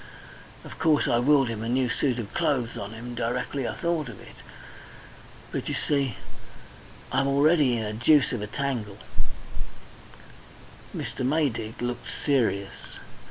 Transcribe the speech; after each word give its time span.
Of 0.63 0.79
course 0.79 1.07
I 1.07 1.19
willed 1.19 1.47
him 1.49 1.61
a 1.61 1.69
new 1.69 1.87
suit 1.87 2.17
of 2.17 2.33
clothes 2.33 2.75
on 2.75 2.93
him 2.93 3.13
directly 3.13 3.67
I 3.67 3.75
thought 3.75 4.09
of 4.09 4.19
it. 4.19 4.33
But, 5.51 5.69
you 5.69 5.75
see, 5.75 6.15
I'm 7.11 7.27
already 7.27 7.77
in 7.77 7.83
a 7.83 7.93
deuce 7.93 8.31
of 8.31 8.41
a 8.41 8.47
tangle" 8.47 8.97
Mr. 10.97 11.23
Maydig 11.23 11.79
looked 11.83 12.07
serious. 12.25 12.95